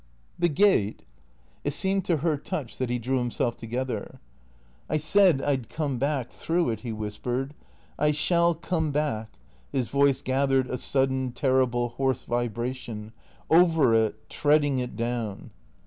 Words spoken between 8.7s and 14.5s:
back "—his voice gathered a sudden, terrible, hoarse vibration —"over it—